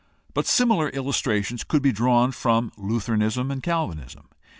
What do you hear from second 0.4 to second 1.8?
similar illustrations